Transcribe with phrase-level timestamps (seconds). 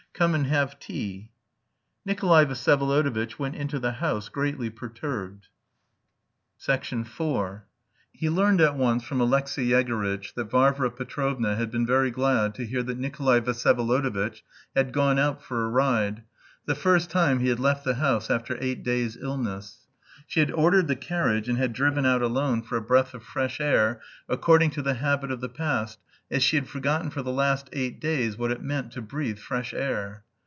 [0.13, 1.31] Come and have tea."
[2.05, 5.47] Nikolay Vsyevolodovitch went into the house, greatly perturbed.
[6.69, 6.83] IV
[8.11, 12.67] He learned at once from Alexey Yegorytch that Varvara Petrovna had been very glad to
[12.67, 14.43] hear that Nikolay Vsyevolodovitch
[14.75, 16.21] had gone out for a ride
[16.67, 19.87] the first time he had left the house after eight days' illness.
[20.27, 23.59] She had ordered the carriage, and had driven out alone for a breath of fresh
[23.59, 23.99] air
[24.29, 25.97] "according to the habit of the past,
[26.29, 29.73] as she had forgotten for the last eight days what it meant to breathe fresh
[29.73, 30.23] air."